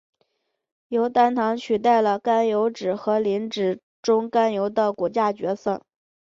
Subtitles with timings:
[0.87, 5.83] 由单糖取代了甘油酯和磷脂中甘油的骨架角色。